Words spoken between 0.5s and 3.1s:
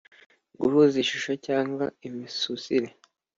guhuza ishusho cyangwa imisusire,